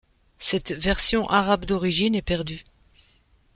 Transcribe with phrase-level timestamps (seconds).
[0.39, 2.63] Cette version arabe d'origine est perdue.